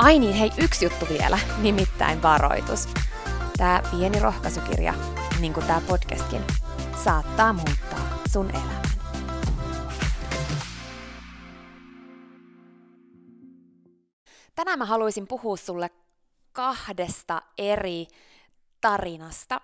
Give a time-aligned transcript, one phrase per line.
[0.00, 2.88] Ai niin, hei, yksi juttu vielä, nimittäin varoitus.
[3.56, 4.94] Tämä pieni rohkaisukirja,
[5.40, 6.42] niin kuin tämä podcastkin,
[7.04, 8.82] saattaa muuttaa sun elämän.
[14.54, 15.90] Tänään mä haluaisin puhua sulle
[16.52, 18.06] kahdesta eri
[18.80, 19.60] tarinasta,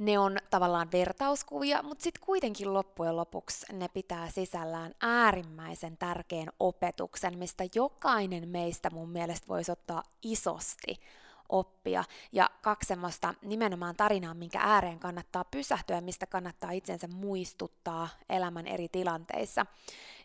[0.00, 7.38] ne on tavallaan vertauskuvia, mutta sitten kuitenkin loppujen lopuksi ne pitää sisällään äärimmäisen tärkeän opetuksen,
[7.38, 11.00] mistä jokainen meistä mun mielestä voisi ottaa isosti
[11.48, 12.04] oppia.
[12.32, 18.88] Ja kaksi semmoista nimenomaan tarinaa, minkä ääreen kannattaa pysähtyä mistä kannattaa itsensä muistuttaa elämän eri
[18.88, 19.66] tilanteissa.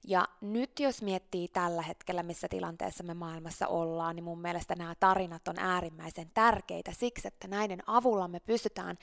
[0.07, 4.95] Ja nyt jos miettii tällä hetkellä, missä tilanteessa me maailmassa ollaan, niin mun mielestä nämä
[4.99, 8.97] tarinat on äärimmäisen tärkeitä siksi, että näiden avulla me pystytään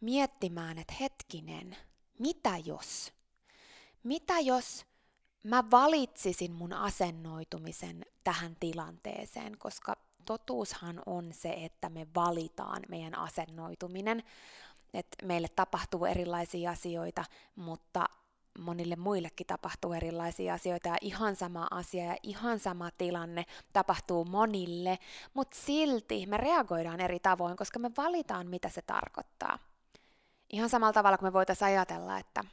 [0.00, 1.76] miettimään, että hetkinen,
[2.18, 3.12] mitä jos?
[4.02, 4.86] Mitä jos
[5.44, 14.22] mä valitsisin mun asennoitumisen tähän tilanteeseen, koska totuushan on se, että me valitaan meidän asennoituminen,
[14.94, 17.24] että meille tapahtuu erilaisia asioita,
[17.56, 18.06] mutta
[18.58, 24.98] monille muillekin tapahtuu erilaisia asioita ja ihan sama asia ja ihan sama tilanne tapahtuu monille,
[25.34, 29.58] mutta silti me reagoidaan eri tavoin, koska me valitaan, mitä se tarkoittaa.
[30.52, 32.44] Ihan samalla tavalla kuin me voitaisiin ajatella, että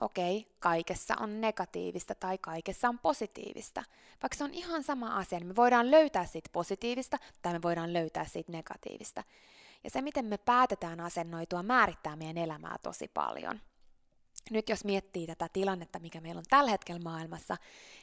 [0.00, 3.82] okei, okay, kaikessa on negatiivista tai kaikessa on positiivista.
[4.22, 7.92] Vaikka se on ihan sama asia, niin me voidaan löytää siitä positiivista tai me voidaan
[7.92, 9.24] löytää siitä negatiivista.
[9.84, 13.60] Ja se, miten me päätetään asennoitua, määrittää meidän elämää tosi paljon.
[14.50, 17.56] Nyt jos miettii tätä tilannetta, mikä meillä on tällä hetkellä maailmassa,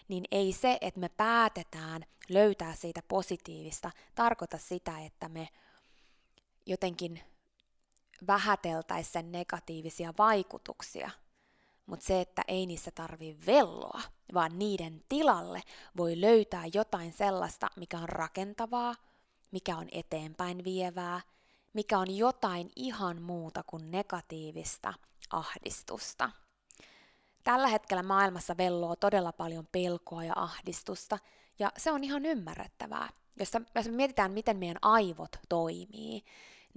[0.07, 5.49] niin ei se, että me päätetään löytää siitä positiivista, tarkoita sitä, että me
[6.65, 7.21] jotenkin
[8.27, 11.09] vähäteltäisi sen negatiivisia vaikutuksia,
[11.85, 14.01] mutta se, että ei niissä tarvii velloa,
[14.33, 15.61] vaan niiden tilalle
[15.97, 18.95] voi löytää jotain sellaista, mikä on rakentavaa,
[19.51, 21.21] mikä on eteenpäin vievää,
[21.73, 24.93] mikä on jotain ihan muuta kuin negatiivista
[25.29, 26.31] ahdistusta.
[27.43, 31.19] Tällä hetkellä maailmassa velloo todella paljon pelkoa ja ahdistusta,
[31.59, 33.09] ja se on ihan ymmärrettävää.
[33.39, 36.23] Jos, jos me mietitään, miten meidän aivot toimii,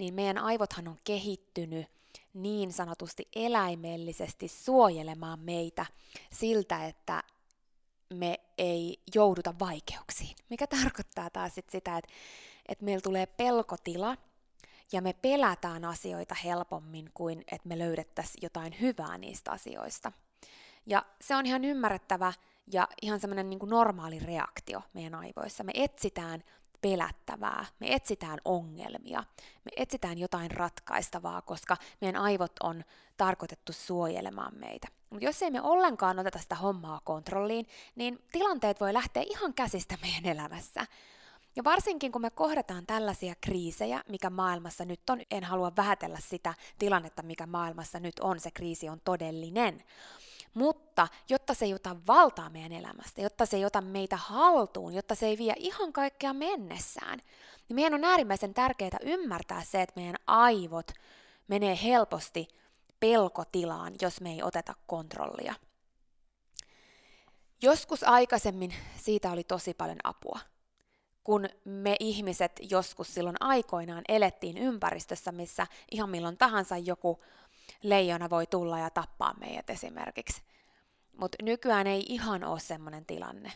[0.01, 1.87] niin meidän aivothan on kehittynyt
[2.33, 5.85] niin sanotusti eläimellisesti suojelemaan meitä
[6.31, 7.23] siltä, että
[8.13, 10.35] me ei jouduta vaikeuksiin.
[10.49, 12.13] Mikä tarkoittaa taas sit sitä, että,
[12.67, 14.17] että meillä tulee pelkotila
[14.91, 20.11] ja me pelätään asioita helpommin kuin että me löydettäisiin jotain hyvää niistä asioista.
[20.85, 22.33] Ja se on ihan ymmärrettävä
[22.73, 25.63] ja ihan semmoinen niin normaali reaktio meidän aivoissa.
[25.63, 26.43] Me etsitään
[26.81, 29.23] pelättävää, me etsitään ongelmia,
[29.63, 32.83] me etsitään jotain ratkaistavaa, koska meidän aivot on
[33.17, 34.87] tarkoitettu suojelemaan meitä.
[35.09, 39.97] Mutta jos ei me ollenkaan oteta sitä hommaa kontrolliin, niin tilanteet voi lähteä ihan käsistä
[40.01, 40.85] meidän elämässä.
[41.55, 46.53] Ja varsinkin kun me kohdataan tällaisia kriisejä, mikä maailmassa nyt on, en halua vähätellä sitä
[46.77, 49.83] tilannetta, mikä maailmassa nyt on, se kriisi on todellinen.
[50.53, 55.15] Mutta jotta se ei ota valtaa meidän elämästä, jotta se ei ota meitä haltuun, jotta
[55.15, 57.19] se ei vie ihan kaikkea mennessään,
[57.67, 60.91] niin meidän on äärimmäisen tärkeää ymmärtää se, että meidän aivot
[61.47, 62.47] menee helposti
[62.99, 65.53] pelkotilaan, jos me ei oteta kontrollia.
[67.61, 70.39] Joskus aikaisemmin siitä oli tosi paljon apua
[71.23, 77.23] kun me ihmiset joskus silloin aikoinaan elettiin ympäristössä, missä ihan milloin tahansa joku
[77.83, 80.41] leijona voi tulla ja tappaa meidät esimerkiksi.
[81.17, 83.51] Mutta nykyään ei ihan ole semmoinen tilanne.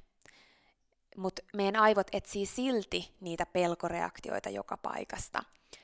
[1.17, 5.43] Mutta meidän aivot etsii silti niitä pelkoreaktioita joka paikasta.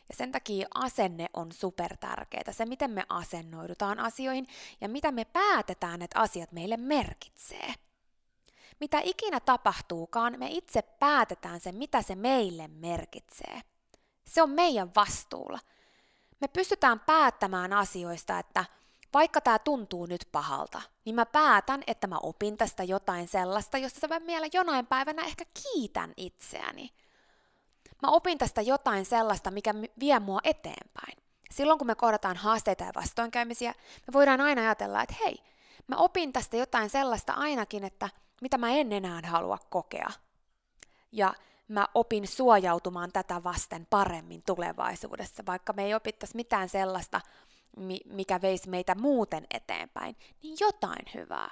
[0.10, 2.51] Ja sen takia asenne on super tärkeää.
[2.51, 4.48] Se, miten me asennoidutaan asioihin
[4.81, 7.74] ja mitä me päätetään, että asiat meille merkitsee
[8.81, 13.62] mitä ikinä tapahtuukaan, me itse päätetään sen, mitä se meille merkitsee.
[14.28, 15.60] Se on meidän vastuulla.
[16.41, 18.65] Me pystytään päättämään asioista, että
[19.13, 24.07] vaikka tämä tuntuu nyt pahalta, niin mä päätän, että mä opin tästä jotain sellaista, josta
[24.07, 26.89] mä vielä jonain päivänä ehkä kiitän itseäni.
[28.01, 31.17] Mä opin tästä jotain sellaista, mikä vie mua eteenpäin.
[31.51, 33.73] Silloin kun me kohdataan haasteita ja vastoinkäymisiä,
[34.07, 35.44] me voidaan aina ajatella, että hei,
[35.87, 38.09] mä opin tästä jotain sellaista ainakin, että
[38.41, 40.09] mitä mä en enää halua kokea.
[41.11, 41.33] Ja
[41.71, 47.21] mä opin suojautumaan tätä vasten paremmin tulevaisuudessa, vaikka me ei opittaisi mitään sellaista,
[48.06, 51.51] mikä veisi meitä muuten eteenpäin, niin jotain hyvää.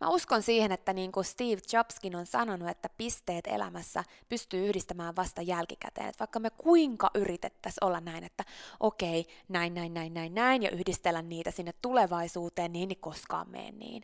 [0.00, 5.16] Mä uskon siihen, että niin kuin Steve Jobskin on sanonut, että pisteet elämässä pystyy yhdistämään
[5.16, 6.08] vasta jälkikäteen.
[6.08, 8.44] Että vaikka me kuinka yritettäisiin olla näin, että
[8.80, 13.70] okei, näin, näin, näin, näin, näin, ja yhdistellä niitä sinne tulevaisuuteen, niin ei koskaan mene
[13.70, 14.02] niin.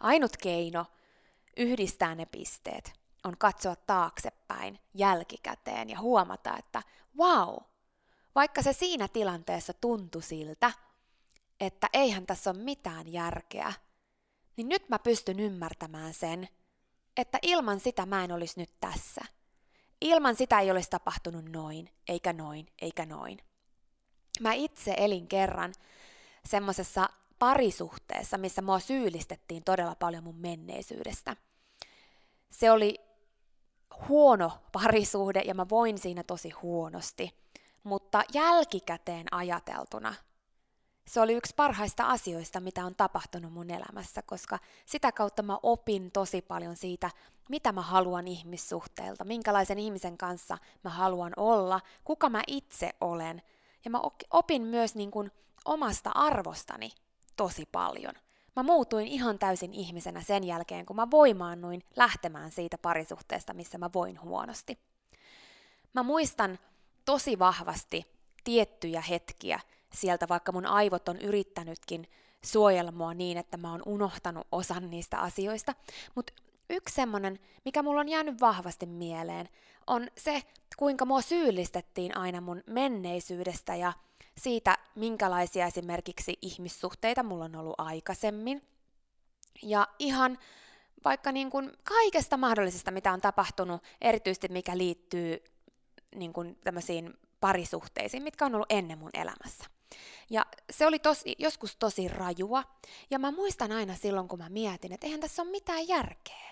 [0.00, 0.86] Ainut keino
[1.56, 6.82] yhdistää ne pisteet on katsoa taaksepäin jälkikäteen ja huomata, että
[7.18, 7.56] wow,
[8.34, 10.72] vaikka se siinä tilanteessa tuntui siltä,
[11.60, 13.72] että eihän tässä ole mitään järkeä,
[14.56, 16.48] niin nyt mä pystyn ymmärtämään sen,
[17.16, 19.20] että ilman sitä mä en olisi nyt tässä.
[20.00, 23.38] Ilman sitä ei olisi tapahtunut noin, eikä noin, eikä noin.
[24.40, 25.74] Mä itse elin kerran
[26.44, 27.08] semmoisessa
[27.38, 31.36] parisuhteessa, missä mua syyllistettiin todella paljon mun menneisyydestä.
[32.50, 33.09] Se oli
[34.08, 37.34] huono parisuhde ja mä voin siinä tosi huonosti,
[37.84, 40.14] mutta jälkikäteen ajateltuna
[41.10, 46.12] se oli yksi parhaista asioista, mitä on tapahtunut mun elämässä, koska sitä kautta mä opin
[46.12, 47.10] tosi paljon siitä,
[47.48, 53.42] mitä mä haluan ihmissuhteilta, minkälaisen ihmisen kanssa mä haluan olla, kuka mä itse olen.
[53.84, 54.00] Ja mä
[54.30, 55.30] opin myös niin kuin
[55.64, 56.90] omasta arvostani
[57.36, 58.14] tosi paljon.
[58.56, 63.90] Mä muutuin ihan täysin ihmisenä sen jälkeen, kun mä voimaannuin lähtemään siitä parisuhteesta, missä mä
[63.94, 64.78] voin huonosti.
[65.92, 66.58] Mä muistan
[67.04, 68.06] tosi vahvasti
[68.44, 69.60] tiettyjä hetkiä
[69.92, 72.08] sieltä, vaikka mun aivot on yrittänytkin
[72.44, 75.74] suojella mua niin, että mä oon unohtanut osan niistä asioista.
[76.14, 76.32] Mutta
[76.70, 79.48] yksi semmonen, mikä mulla on jäänyt vahvasti mieleen,
[79.86, 80.42] on se,
[80.76, 83.92] kuinka mua syyllistettiin aina mun menneisyydestä ja
[84.38, 88.62] siitä, minkälaisia esimerkiksi ihmissuhteita mulla on ollut aikaisemmin.
[89.62, 90.38] Ja ihan
[91.04, 95.44] vaikka niin kuin kaikesta mahdollisesta, mitä on tapahtunut, erityisesti mikä liittyy
[96.14, 99.64] niin kuin tämmöisiin parisuhteisiin, mitkä on ollut ennen mun elämässä.
[100.30, 102.64] Ja se oli tosi, joskus tosi rajua,
[103.10, 106.50] ja mä muistan aina silloin, kun mä mietin, että eihän tässä ole mitään järkeä.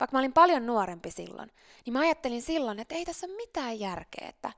[0.00, 1.52] Vaikka mä olin paljon nuorempi silloin,
[1.84, 4.52] niin mä ajattelin silloin, että ei tässä ole mitään järkeä, että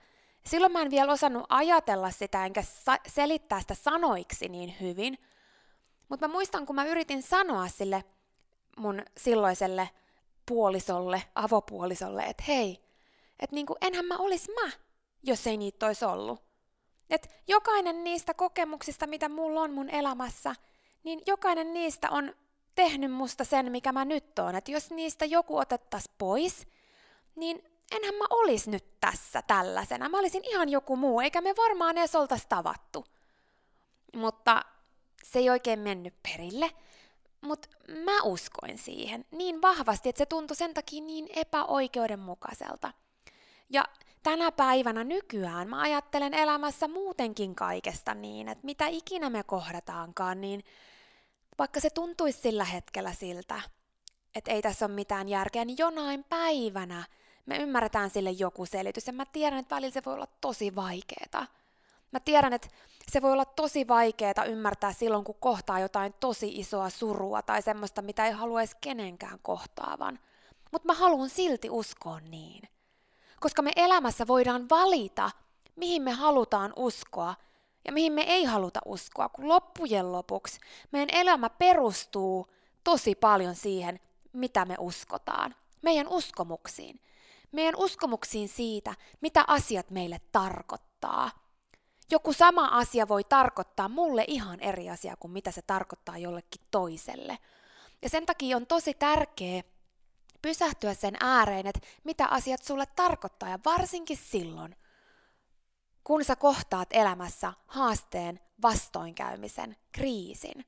[0.47, 5.19] Silloin mä en vielä osannut ajatella sitä enkä sa- selittää sitä sanoiksi niin hyvin.
[6.09, 8.05] Mutta mä muistan, kun mä yritin sanoa sille
[8.77, 9.91] mun silloiselle
[10.49, 12.85] puolisolle, avopuolisolle, että hei,
[13.41, 14.71] että niinku, enhän mä olis mä,
[15.23, 16.43] jos ei niitä olisi ollut.
[17.11, 20.55] Et jokainen niistä kokemuksista, mitä mulla on mun elämässä,
[21.05, 22.35] niin jokainen niistä on
[22.75, 24.55] tehnyt musta sen, mikä mä nyt oon.
[24.55, 26.67] Että jos niistä joku otettaisiin pois,
[27.35, 27.63] niin
[27.97, 30.09] enhän mä olis nyt tässä tällaisena.
[30.09, 33.05] Mä olisin ihan joku muu, eikä me varmaan edes oltais tavattu.
[34.17, 34.65] Mutta
[35.25, 36.71] se ei oikein mennyt perille.
[37.41, 37.69] Mutta
[38.05, 42.93] mä uskoin siihen niin vahvasti, että se tuntui sen takia niin epäoikeudenmukaiselta.
[43.71, 43.85] Ja
[44.23, 50.65] tänä päivänä nykyään mä ajattelen elämässä muutenkin kaikesta niin, että mitä ikinä me kohdataankaan, niin
[51.59, 53.61] vaikka se tuntuisi sillä hetkellä siltä,
[54.35, 57.05] että ei tässä ole mitään järkeä, niin jonain päivänä–
[57.49, 61.47] me ymmärretään sille joku selitys, ja mä tiedän, että välillä se voi olla tosi vaikeeta.
[62.13, 62.69] Mä tiedän, että
[63.11, 68.03] se voi olla tosi vaikeeta ymmärtää silloin, kun kohtaa jotain tosi isoa surua tai semmoista,
[68.03, 70.19] mitä ei haluaisi kenenkään kohtaavan.
[70.73, 72.69] Mutta mä haluan silti uskoa niin.
[73.41, 75.31] Koska me elämässä voidaan valita,
[75.77, 77.35] mihin me halutaan uskoa
[77.85, 80.61] ja mihin me ei haluta uskoa, kun loppujen lopuksi
[80.93, 82.47] meidän elämä perustuu
[82.85, 84.01] tosi paljon siihen,
[84.33, 87.01] mitä me uskotaan, meidän uskomuksiin.
[87.53, 91.31] Meidän uskomuksiin siitä, mitä asiat meille tarkoittaa.
[92.11, 97.39] Joku sama asia voi tarkoittaa mulle ihan eri asia kuin mitä se tarkoittaa jollekin toiselle.
[98.03, 99.63] Ja sen takia on tosi tärkeää
[100.43, 104.77] pysähtyä sen ääreen, että mitä asiat sulle tarkoittaa, ja varsinkin silloin,
[106.05, 110.65] kun sä kohtaat elämässä haasteen, vastoinkäymisen, kriisin.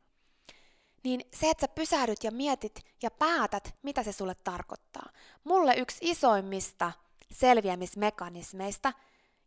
[1.04, 5.10] Niin se, että sä pysähdyt ja mietit ja päätät, mitä se sulle tarkoittaa.
[5.44, 6.92] Mulle yksi isoimmista
[7.32, 8.92] selviämismekanismeista,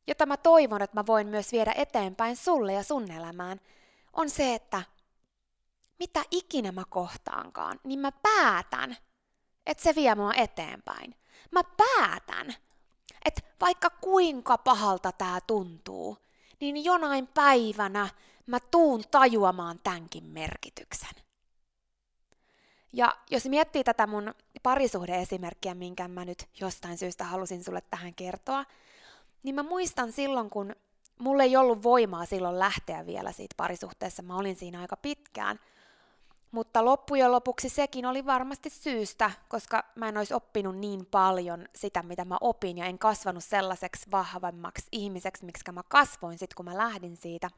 [0.07, 3.61] jota mä toivon, että mä voin myös viedä eteenpäin sulle ja sun elämään,
[4.13, 4.83] on se, että
[5.99, 8.97] mitä ikinä mä kohtaankaan, niin mä päätän,
[9.65, 11.15] että se vie mua eteenpäin.
[11.51, 12.55] Mä päätän,
[13.25, 16.17] että vaikka kuinka pahalta tää tuntuu,
[16.59, 18.09] niin jonain päivänä
[18.45, 21.23] mä tuun tajuamaan tämänkin merkityksen.
[22.93, 24.33] Ja jos miettii tätä mun
[24.63, 28.65] parisuhdeesimerkkiä, minkä mä nyt jostain syystä halusin sulle tähän kertoa,
[29.43, 30.75] niin mä muistan silloin, kun
[31.19, 35.59] mulle ei ollut voimaa silloin lähteä vielä siitä parisuhteessa, mä olin siinä aika pitkään–
[36.53, 42.03] mutta loppujen lopuksi sekin oli varmasti syystä, koska mä en olisi oppinut niin paljon sitä,
[42.03, 46.77] mitä mä opin, ja en kasvanut sellaiseksi vahvemmaksi ihmiseksi, miksi mä kasvoin sitten, kun mä
[46.77, 47.49] lähdin siitä.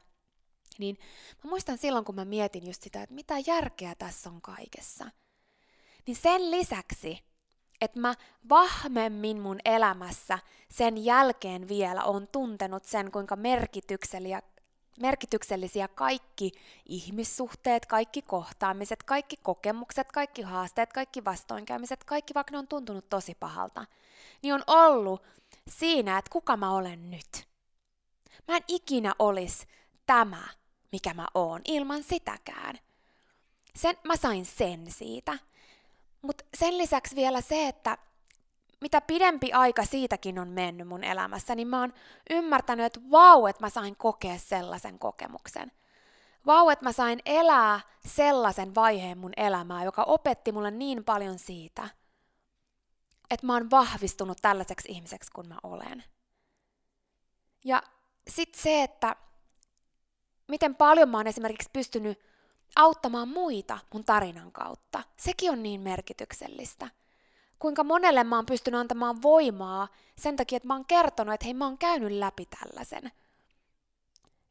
[0.78, 0.98] Niin
[1.44, 5.10] mä muistan silloin, kun mä mietin just sitä, että mitä järkeä tässä on kaikessa.
[6.06, 7.24] Niin sen lisäksi,
[7.80, 8.14] että mä
[8.48, 10.38] vahvemmin mun elämässä
[10.70, 14.42] sen jälkeen vielä on tuntenut sen, kuinka merkityksellisiä
[15.00, 16.52] merkityksellisiä kaikki
[16.86, 23.34] ihmissuhteet, kaikki kohtaamiset, kaikki kokemukset, kaikki haasteet, kaikki vastoinkäymiset, kaikki vaikka ne on tuntunut tosi
[23.40, 23.86] pahalta,
[24.42, 25.22] niin on ollut
[25.68, 27.48] siinä, että kuka mä olen nyt.
[28.48, 29.66] Mä en ikinä olisi
[30.06, 30.42] tämä,
[30.92, 32.78] mikä mä oon, ilman sitäkään.
[33.74, 35.38] Sen, mä sain sen siitä.
[36.26, 37.98] Mutta sen lisäksi vielä se, että
[38.80, 41.94] mitä pidempi aika siitäkin on mennyt mun elämässä, niin mä oon
[42.30, 45.72] ymmärtänyt, että vau, että mä sain kokea sellaisen kokemuksen.
[46.46, 51.88] Vau, että mä sain elää sellaisen vaiheen mun elämää, joka opetti mulle niin paljon siitä,
[53.30, 56.04] että mä oon vahvistunut tällaiseksi ihmiseksi kuin mä olen.
[57.64, 57.82] Ja
[58.28, 59.16] sitten se, että
[60.48, 62.18] miten paljon mä oon esimerkiksi pystynyt
[62.76, 66.90] auttamaan muita mun tarinan kautta, sekin on niin merkityksellistä–
[67.58, 71.54] kuinka monelle mä oon pystynyt antamaan voimaa sen takia, että mä oon kertonut, että hei
[71.54, 73.12] mä oon käynyt läpi tällaisen.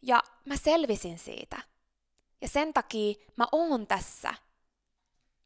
[0.01, 1.61] Ja mä selvisin siitä.
[2.41, 4.33] Ja sen takia mä oon tässä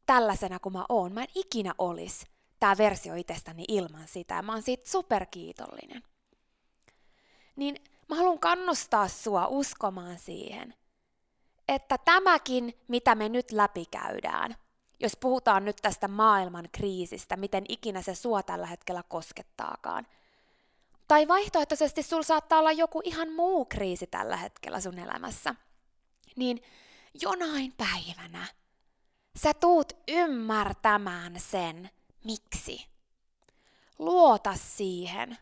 [0.06, 1.12] tällaisena kuin mä oon.
[1.12, 2.26] Mä en ikinä olis
[2.60, 4.34] tämä versio itsestäni ilman sitä.
[4.34, 6.02] Ja mä oon siitä superkiitollinen.
[7.56, 7.76] Niin
[8.08, 10.74] mä haluan kannustaa sua uskomaan siihen,
[11.74, 14.54] että tämäkin, mitä me nyt läpikäydään–
[15.00, 20.06] jos puhutaan nyt tästä maailman kriisistä, miten ikinä se sua tällä hetkellä koskettaakaan.
[21.08, 25.54] Tai vaihtoehtoisesti sul saattaa olla joku ihan muu kriisi tällä hetkellä sun elämässä.
[26.36, 26.62] Niin
[27.22, 28.46] jonain päivänä
[29.36, 31.90] sä tuut ymmärtämään sen,
[32.24, 32.86] miksi.
[33.98, 35.38] Luota siihen.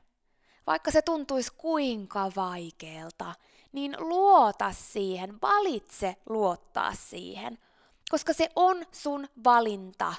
[0.67, 3.35] Vaikka se tuntuisi kuinka vaikealta,
[3.73, 7.59] niin luota siihen, valitse luottaa siihen–
[8.11, 10.15] koska se on sun valinta.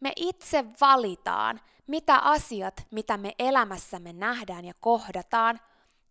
[0.00, 5.60] Me itse valitaan, mitä asiat, mitä me elämässämme nähdään ja kohdataan,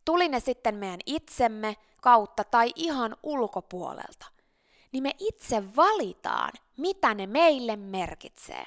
[0.06, 4.26] tuli ne sitten meidän itsemme kautta tai ihan ulkopuolelta,
[4.92, 8.66] niin me itse valitaan, mitä ne meille merkitsee.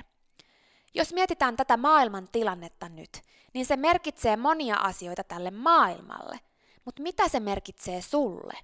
[0.95, 3.23] Jos mietitään tätä maailman tilannetta nyt,
[3.55, 6.41] niin se merkitsee monia asioita tälle maailmalle.
[6.85, 8.55] Mutta mitä se merkitsee sulle?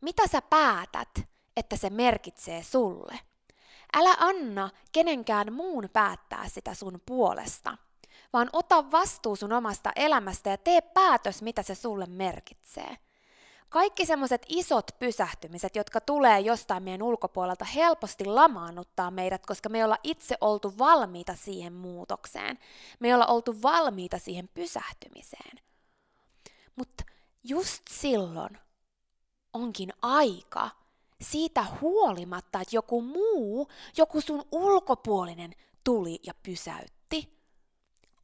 [0.00, 1.08] Mitä sä päätät?
[1.58, 3.20] että se merkitsee sulle.
[3.96, 7.78] Älä anna kenenkään muun päättää sitä sun puolesta,
[8.32, 12.96] vaan ota vastuu sun omasta elämästä ja tee päätös, mitä se sulle merkitsee.
[13.68, 19.84] Kaikki semmoiset isot pysähtymiset, jotka tulee jostain meidän ulkopuolelta, helposti lamaannuttaa meidät, koska me ei
[19.84, 22.58] olla itse oltu valmiita siihen muutokseen.
[23.00, 25.60] Me ei olla oltu valmiita siihen pysähtymiseen.
[26.76, 27.04] Mutta
[27.44, 28.58] just silloin
[29.52, 30.70] onkin aika
[31.20, 35.54] siitä huolimatta, että joku muu, joku sun ulkopuolinen
[35.84, 37.38] tuli ja pysäytti.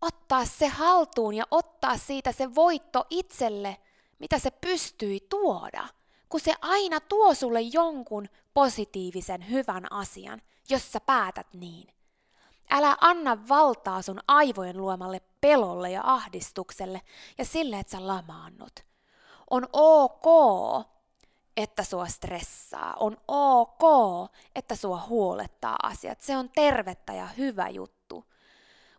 [0.00, 3.76] ottaa se haltuun ja ottaa siitä se voitto itselle,
[4.18, 5.88] mitä se pystyi tuoda,
[6.28, 11.94] kun se aina tuo sulle jonkun positiivisen hyvän asian, jos sä päätät niin.
[12.70, 17.00] Älä anna valtaa sun aivojen luomalle pelolle ja ahdistukselle
[17.38, 18.93] ja sille, että sä lamaannut.
[19.50, 20.24] On ok,
[21.56, 22.94] että sua stressaa.
[22.94, 23.82] On ok,
[24.54, 26.20] että sua huolettaa asiat.
[26.20, 28.24] Se on tervettä ja hyvä juttu.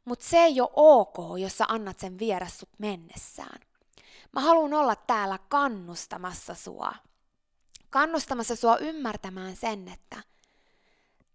[0.05, 3.59] Mutta se ei ole ok, jos sä annat sen viedä sut mennessään.
[4.33, 6.93] Mä haluan olla täällä kannustamassa sua.
[7.89, 10.23] Kannustamassa sua ymmärtämään sen, että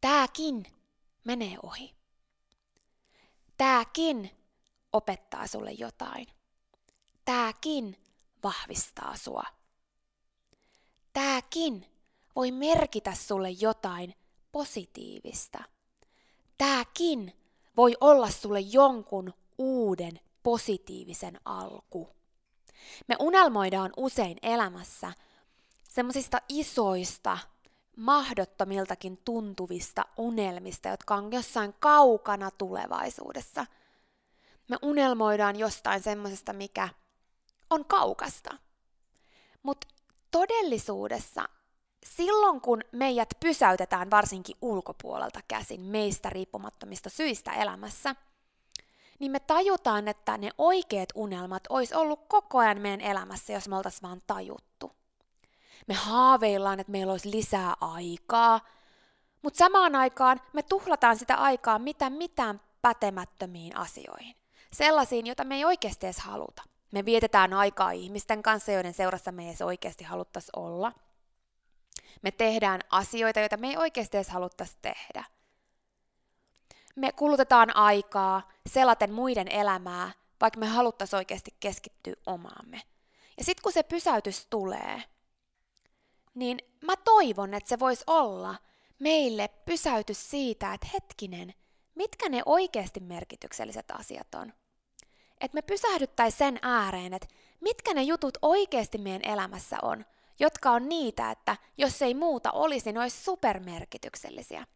[0.01, 0.67] tääkin
[1.25, 1.95] menee ohi.
[3.57, 4.31] Tääkin
[4.93, 6.27] opettaa sulle jotain.
[7.25, 7.97] Tääkin
[8.43, 9.45] vahvistaa sua.
[11.13, 11.87] Tääkin
[12.37, 14.15] voi merkitä sulle jotain
[14.53, 15.65] positiivista.
[16.59, 17.33] Tääkin
[17.77, 22.09] voi olla sulle jonkun uuden positiivisen alku.
[23.09, 25.13] Me unelmoidaan usein elämässä
[25.89, 27.39] semmoisista isoista,
[27.97, 33.67] mahdottomiltakin tuntuvista unelmista, jotka on jossain kaukana tulevaisuudessa.
[34.69, 36.89] Me unelmoidaan jostain semmoisesta, mikä
[37.71, 38.51] on kaukasta.
[39.63, 39.87] Mutta
[40.31, 41.49] todellisuudessa
[42.07, 48.15] silloin kun meidät pysäytetään varsinkin ulkopuolelta käsin meistä riippumattomista syistä elämässä,
[49.19, 53.77] niin me tajutaan, että ne oikeat unelmat olisi ollut koko ajan meidän elämässä, jos me
[53.77, 54.93] oltaisiin vaan tajuttu.
[55.87, 58.61] Me haaveillaan, että meillä olisi lisää aikaa,
[59.43, 64.37] mutta samaan aikaan me tuhlataan sitä aikaa mitä mitään pätemättömiin asioihin.
[64.73, 66.63] Sellaisiin, joita me ei oikeasti edes haluta.
[66.91, 70.93] Me vietetään aikaa ihmisten kanssa, joiden seurassa me edes oikeasti haluttaisi olla.
[72.23, 75.25] Me tehdään asioita, joita me ei oikeasti edes haluttaisi tehdä.
[76.97, 82.83] Me kulutetaan aikaa selaten muiden elämää, vaikka me haluttaisiin oikeasti keskittyä omaamme.
[83.39, 85.03] Ja sitten kun se pysäytys tulee,
[86.35, 88.55] niin mä toivon, että se voisi olla
[88.99, 91.55] meille pysäytys siitä, että hetkinen,
[91.95, 94.53] mitkä ne oikeasti merkitykselliset asiat on
[95.41, 97.29] että me pysähdyttäisiin sen ääreen, että
[97.61, 100.05] mitkä ne jutut oikeasti meidän elämässä on,
[100.39, 104.67] jotka on niitä, että jos ei muuta olisi, niin ne olisi supermerkityksellisiä.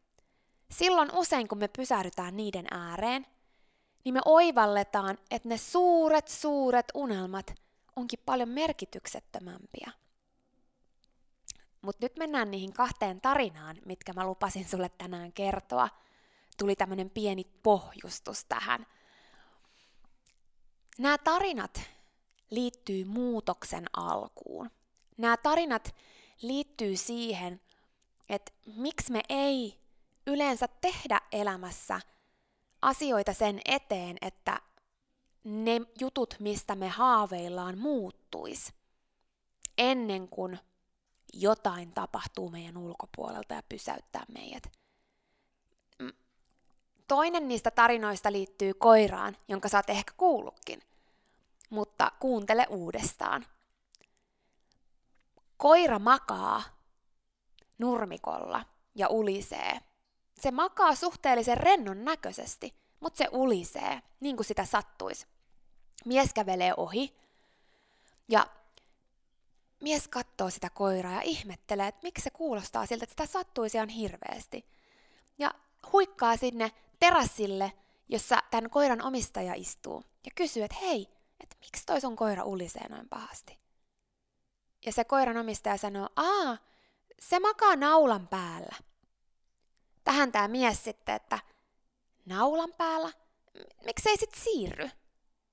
[0.71, 3.27] Silloin usein, kun me pysähdytään niiden ääreen,
[4.05, 7.55] niin me oivalletaan, että ne suuret, suuret unelmat
[7.97, 9.91] onkin paljon merkityksettömämpiä.
[11.83, 15.89] Mutta nyt mennään niihin kahteen tarinaan, mitkä mä lupasin sulle tänään kertoa.
[16.59, 18.87] Tuli tämmöinen pieni pohjustus tähän–
[20.99, 21.81] Nämä tarinat
[22.51, 24.71] liittyy muutoksen alkuun.
[25.17, 25.95] Nämä tarinat
[26.43, 27.61] liittyy siihen,
[28.29, 29.81] että miksi me ei
[30.27, 32.01] yleensä tehdä elämässä
[32.83, 34.61] asioita sen eteen, että
[35.45, 38.73] ne jutut, mistä me haaveillaan, muuttuisi
[39.79, 40.59] ennen kuin
[41.33, 44.84] jotain tapahtuu meidän ulkopuolelta ja pysäyttää meidät.
[47.09, 50.83] Toinen niistä tarinoista liittyy koiraan, jonka oot ehkä kuullutkin.
[51.71, 53.47] Mutta kuuntele uudestaan.
[55.57, 56.63] Koira makaa
[57.79, 58.65] nurmikolla
[58.95, 59.81] ja ulisee.
[60.41, 65.27] Se makaa suhteellisen rennon näköisesti, mutta se ulisee, niin kuin sitä sattuisi.
[66.05, 67.17] Mies kävelee ohi
[68.29, 68.47] ja
[69.81, 73.89] mies katsoo sitä koiraa ja ihmettelee, että miksi se kuulostaa siltä, että sitä sattuisi ihan
[73.89, 74.67] hirveästi.
[75.39, 75.55] Ja
[75.93, 76.73] huikkaa sinne
[77.05, 77.73] terassille,
[78.09, 81.09] jossa tämän koiran omistaja istuu ja kysyy, että hei,
[81.41, 83.59] että miksi toi sun koira ulisee noin pahasti?
[84.87, 86.59] Ja se koiran omistaja sanoo, aa,
[87.21, 88.77] se makaa naulan päällä.
[90.05, 91.39] Tähän tämä mies sitten, että
[92.27, 93.13] naulan päällä?
[93.85, 94.91] Miksi ei sit siirry?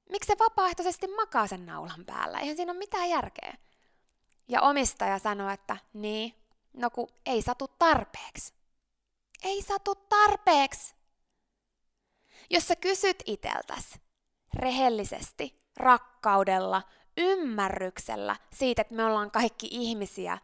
[0.10, 2.40] Miksi se vapaaehtoisesti makaa sen naulan päällä?
[2.40, 3.58] Eihän siinä ole mitään järkeä.
[4.48, 6.36] Ja omistaja sanoi, että niin,
[6.74, 8.54] no ku ei satu tarpeeksi.
[9.44, 11.01] Ei satu tarpeeksi.
[12.52, 14.00] Jos sä kysyt iteltäs
[14.54, 16.84] rehellisesti, rakkaudella,
[17.18, 20.38] ymmärryksellä siitä, että me ollaan kaikki ihmisiä,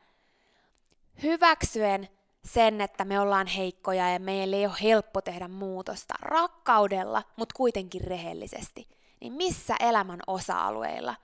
[1.23, 2.09] hyväksyen
[2.45, 8.01] sen, että me ollaan heikkoja ja meillä ei ole helppo tehdä muutosta, rakkaudella, mutta kuitenkin
[8.01, 8.87] rehellisesti,
[9.21, 11.15] niin missä elämän osa-alueilla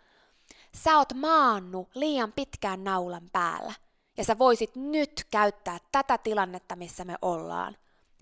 [0.76, 3.74] sä oot maannu liian pitkään naulan päällä,
[4.17, 7.78] ja sä voisit nyt käyttää tätä tilannetta, missä me ollaan,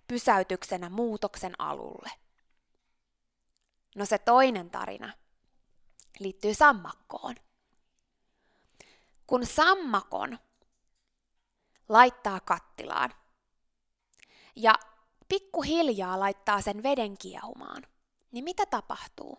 [0.08, 2.12] pysäytyksenä muutoksen alulle.
[3.96, 5.14] No se toinen tarina
[6.20, 7.36] liittyy sammakkoon.
[9.28, 10.40] Kun sammakon
[11.90, 13.14] laittaa kattilaan
[14.56, 14.76] ja
[15.28, 17.84] pikkuhiljaa laittaa sen veden kiehumaan,
[18.32, 19.38] niin mitä tapahtuu?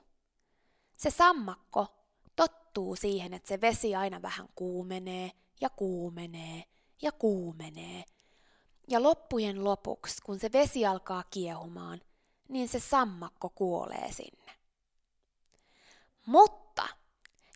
[0.97, 1.87] Se sammakko
[2.37, 6.65] tottuu siihen, että se vesi aina vähän kuumenee ja kuumenee
[7.03, 8.05] ja kuumenee.
[8.88, 12.01] Ja loppujen lopuksi, kun se vesi alkaa kiehumaan,
[12.53, 14.53] niin se sammakko kuolee sinne.
[16.27, 16.88] Mutta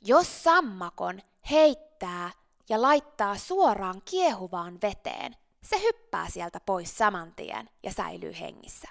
[0.02, 2.30] jos sammakon heittää
[2.68, 8.88] ja laittaa suoraan kiehuvaan veteen, se hyppää sieltä pois saman tien ja säilyy hengissä.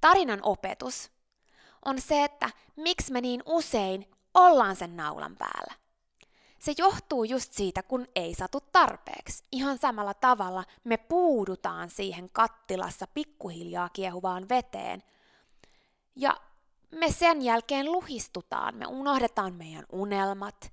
[0.00, 1.10] Tarinan opetus
[1.84, 5.74] on se, että miksi me niin usein ollaan sen naulan päällä.
[6.64, 9.44] Se johtuu just siitä, kun ei satu tarpeeksi.
[9.52, 15.02] Ihan samalla tavalla me puudutaan siihen kattilassa pikkuhiljaa kiehuvaan veteen.
[16.16, 16.40] Ja
[16.90, 20.72] me sen jälkeen luhistutaan, me unohdetaan meidän unelmat,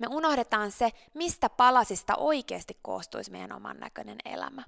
[0.00, 4.62] me unohdetaan se, mistä palasista oikeasti koostuisi meidän oman näköinen elämä.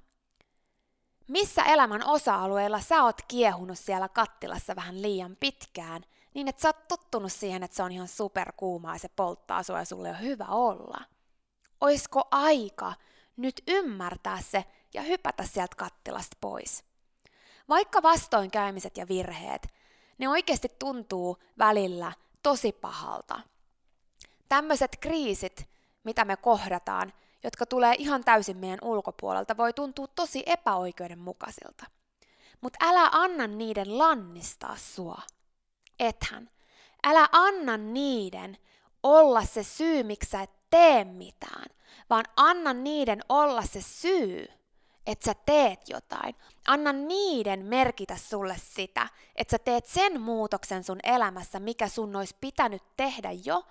[1.27, 6.87] Missä elämän osa-alueella sä oot kiehunut siellä kattilassa vähän liian pitkään, niin että sä oot
[6.87, 10.45] tottunut siihen, että se on ihan superkuumaa ja se polttaa sua ja sulle on hyvä
[10.45, 11.01] olla.
[11.81, 12.93] Oisko aika
[13.37, 16.83] nyt ymmärtää se ja hypätä sieltä kattilasta pois?
[17.69, 19.67] Vaikka vastoinkäymiset ja virheet,
[20.17, 22.11] ne oikeasti tuntuu välillä
[22.43, 23.39] tosi pahalta.
[24.49, 25.69] Tämmöiset kriisit,
[26.03, 31.85] mitä me kohdataan, jotka tulee ihan täysin meidän ulkopuolelta, voi tuntua tosi epäoikeudenmukaisilta.
[32.61, 35.21] Mutta älä anna niiden lannistaa sua.
[35.99, 36.49] Ethän.
[37.03, 38.57] Älä anna niiden
[39.03, 41.65] olla se syy, miksi sä et tee mitään,
[42.09, 44.47] vaan anna niiden olla se syy,
[45.07, 46.35] että sä teet jotain.
[46.67, 52.35] Anna niiden merkitä sulle sitä, että sä teet sen muutoksen sun elämässä, mikä sun olisi
[52.41, 53.63] pitänyt tehdä jo,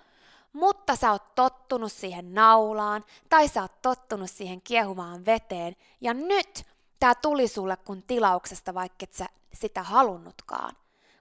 [0.53, 6.65] mutta sä oot tottunut siihen naulaan tai sä oot tottunut siihen kiehuvaan veteen ja nyt
[6.99, 10.75] tää tuli sulle kun tilauksesta, vaikka et sä sitä halunnutkaan.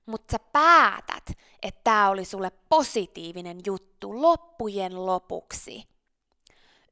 [0.07, 5.85] Mutta sä päätät, että tämä oli sulle positiivinen juttu loppujen lopuksi.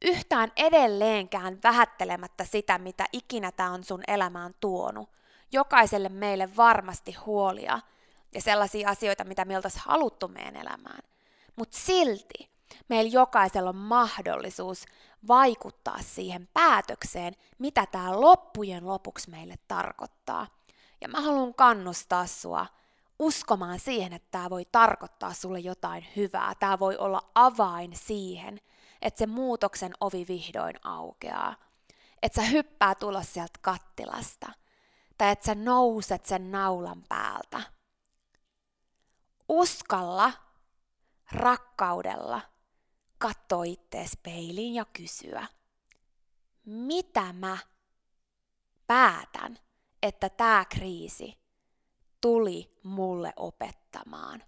[0.03, 5.11] Yhtään edelleenkään vähättelemättä sitä, mitä ikinä tämä on sun elämään tuonut.
[5.53, 7.81] Jokaiselle meille varmasti huolia
[8.35, 11.03] ja sellaisia asioita, mitä me oltaisiin haluttu meidän elämään.
[11.57, 12.51] Mutta silti
[12.88, 14.85] meillä jokaisella on mahdollisuus
[15.29, 20.46] vaikuttaa siihen päätökseen, mitä tämä loppujen lopuksi meille tarkoittaa.
[21.01, 22.66] Ja mä haluan kannustaa sua
[23.20, 26.54] uskomaan siihen, että tämä voi tarkoittaa sulle jotain hyvää.
[26.54, 28.61] Tämä voi olla avain siihen,
[29.02, 31.56] että se muutoksen ovi vihdoin aukeaa.
[32.22, 34.52] Että sä hyppää tulos sieltä kattilasta.
[35.18, 37.62] Tai että sä nouset sen naulan päältä.
[39.48, 40.33] Uskalla
[41.33, 42.40] rakkaudella
[43.18, 45.46] katsoa ittees peiliin ja kysyä,
[46.64, 47.59] mitä mä
[48.87, 49.59] päätän,
[50.02, 51.39] että tämä kriisi
[52.20, 54.42] tuli mulle opettamaan?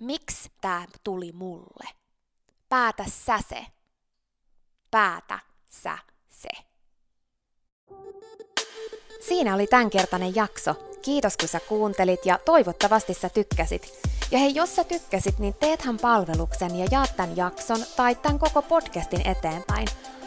[0.00, 1.88] Miksi tämä tuli mulle?
[2.68, 3.66] Päätä sä se.
[4.90, 5.38] Päätä
[5.70, 6.48] sä se.
[9.28, 10.74] Siinä oli tämänkertainen jakso.
[11.02, 13.92] Kiitos kun sä kuuntelit ja toivottavasti sä tykkäsit.
[14.30, 18.62] Ja hei, jos sä tykkäsit, niin teethän palveluksen ja jaat tämän jakson tai tämän koko
[18.62, 19.88] podcastin eteenpäin.